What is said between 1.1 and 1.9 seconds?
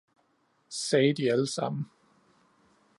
de alle sammen.